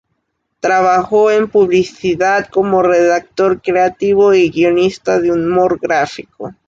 Trabajó 0.59 1.29
en 1.29 1.47
publicidad 1.47 2.49
como 2.49 2.81
redactor 2.81 3.61
creativo 3.61 4.33
y 4.33 4.49
guionista 4.49 5.19
de 5.19 5.31
humor 5.31 5.77
gráfico. 5.79 6.55